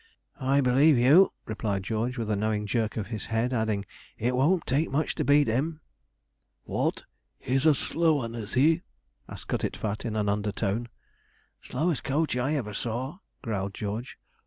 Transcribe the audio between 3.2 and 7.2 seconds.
head; adding, 'it won't take much to beat him.' 'What!